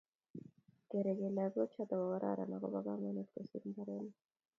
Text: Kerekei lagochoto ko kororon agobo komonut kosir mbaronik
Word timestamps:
Kerekei 0.89 1.31
lagochoto 1.37 1.93
ko 1.99 2.05
kororon 2.11 2.55
agobo 2.57 2.79
komonut 2.85 3.27
kosir 3.31 3.63
mbaronik 3.69 4.15